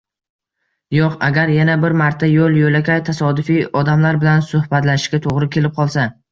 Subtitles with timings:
[0.95, 6.13] Yoʻq, agar yana bir marta yoʻl-yoʻlakay tasodifiy odamlar bilan suhbatlashishga toʻgʻri kelib qolsa.